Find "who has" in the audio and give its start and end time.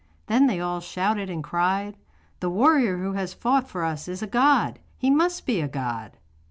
2.97-3.35